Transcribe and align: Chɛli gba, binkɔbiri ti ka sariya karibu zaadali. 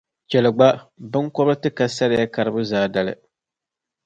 Chɛli 0.29 0.49
gba, 0.55 0.67
binkɔbiri 1.11 1.55
ti 1.61 1.69
ka 1.77 1.85
sariya 1.95 2.25
karibu 2.33 2.61
zaadali. 2.71 3.13